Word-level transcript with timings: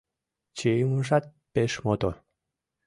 Чийымыжат 0.57 1.23
пеш 1.53 1.73
мотор. 1.85 2.15